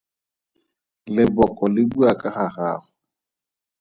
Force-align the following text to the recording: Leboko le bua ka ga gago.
Leboko 1.15 1.63
le 1.73 1.81
bua 1.91 2.11
ka 2.21 2.29
ga 2.35 2.45
gago. 2.55 2.87